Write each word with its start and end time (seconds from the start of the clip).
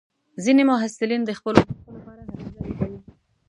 ځینې 0.43 0.63
محصلین 0.69 1.21
د 1.25 1.31
خپلو 1.39 1.59
موخو 1.67 1.89
لپاره 1.95 2.21
هلې 2.27 2.43
ځلې 2.55 2.71
کوي. 2.79 2.97